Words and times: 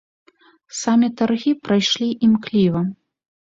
Самі 0.79 1.11
таргі 1.21 1.55
прайшлі 1.69 2.09
імкліва. 2.31 2.87